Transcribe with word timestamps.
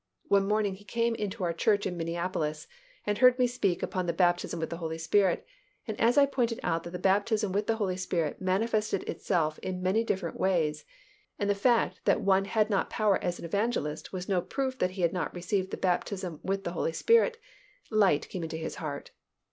One 0.29 0.47
morning 0.47 0.73
he 0.73 0.83
came 0.83 1.13
into 1.13 1.43
our 1.43 1.53
church 1.53 1.85
in 1.85 1.95
Minneapolis 1.95 2.65
and 3.05 3.19
heard 3.19 3.37
me 3.37 3.45
speak 3.45 3.83
upon 3.83 4.07
the 4.07 4.13
baptism 4.13 4.59
with 4.59 4.71
the 4.71 4.77
Holy 4.77 4.97
Spirit, 4.97 5.45
and 5.87 5.95
as 6.01 6.17
I 6.17 6.25
pointed 6.25 6.59
out 6.63 6.81
that 6.85 6.89
the 6.89 6.97
baptism 6.97 7.51
with 7.51 7.67
the 7.67 7.75
Holy 7.75 7.97
Spirit 7.97 8.41
manifested 8.41 9.03
itself 9.03 9.59
in 9.59 9.83
many 9.83 10.03
different 10.03 10.39
ways, 10.39 10.85
and 11.37 11.47
the 11.47 11.53
fact 11.53 12.01
that 12.05 12.21
one 12.21 12.45
had 12.45 12.67
not 12.67 12.89
power 12.89 13.23
as 13.23 13.37
an 13.37 13.45
evangelist 13.45 14.11
was 14.11 14.27
no 14.27 14.41
proof 14.41 14.79
that 14.79 14.89
he 14.97 15.03
had 15.03 15.13
not 15.13 15.35
received 15.35 15.69
the 15.69 15.77
baptism 15.77 16.39
with 16.41 16.63
the 16.63 16.71
Holy 16.71 16.93
Spirit, 16.93 17.37
light 17.91 18.27
came 18.27 18.41
into 18.41 18.57
his 18.57 18.77
heart. 18.77 19.11